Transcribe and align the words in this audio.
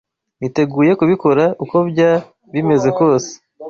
Niteguye 0.39 0.91
kubikora 0.99 1.43
ukobya 1.63 2.09
bimeze 2.53 2.89
kose. 2.97 3.31